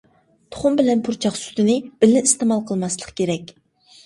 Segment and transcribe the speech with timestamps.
[0.53, 3.55] تۇخۇم بىلەن پۇرچاق سۈتىنى بىللە ئىستېمال قىلماسلىق كېرەك.